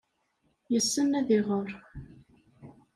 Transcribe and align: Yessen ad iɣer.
Yessen 0.73 1.09
ad 1.19 1.29
iɣer. 1.37 1.69